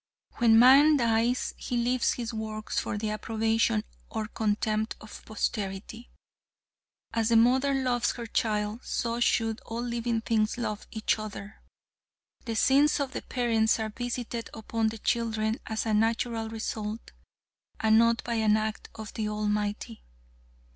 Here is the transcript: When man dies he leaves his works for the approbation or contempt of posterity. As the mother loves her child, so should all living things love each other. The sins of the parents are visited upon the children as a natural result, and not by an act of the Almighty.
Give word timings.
When 0.37 0.57
man 0.57 0.97
dies 0.97 1.53
he 1.57 1.77
leaves 1.77 2.13
his 2.13 2.33
works 2.33 2.79
for 2.79 2.97
the 2.97 3.11
approbation 3.11 3.83
or 4.09 4.25
contempt 4.27 4.95
of 4.99 5.23
posterity. 5.27 6.09
As 7.13 7.29
the 7.29 7.35
mother 7.35 7.75
loves 7.75 8.13
her 8.13 8.25
child, 8.25 8.79
so 8.83 9.19
should 9.19 9.59
all 9.63 9.83
living 9.83 10.21
things 10.21 10.57
love 10.57 10.87
each 10.89 11.19
other. 11.19 11.61
The 12.45 12.55
sins 12.55 12.99
of 12.99 13.11
the 13.13 13.21
parents 13.21 13.79
are 13.79 13.89
visited 13.95 14.49
upon 14.55 14.87
the 14.89 14.97
children 14.97 15.59
as 15.67 15.85
a 15.85 15.93
natural 15.93 16.49
result, 16.49 17.11
and 17.79 17.99
not 17.99 18.23
by 18.23 18.33
an 18.41 18.57
act 18.57 18.89
of 18.95 19.13
the 19.13 19.29
Almighty. 19.29 20.03